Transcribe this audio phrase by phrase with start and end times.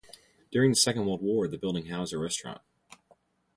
[0.49, 2.61] During the Second World War the building housed a restaurant.